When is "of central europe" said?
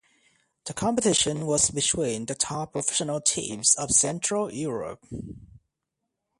3.75-5.05